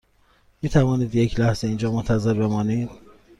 می 0.61 0.69
توانید 0.69 1.15
یک 1.15 1.39
لحظه 1.39 1.67
اینجا 1.67 1.91
منتظر 1.91 2.33
بمانید؟ 2.33 2.89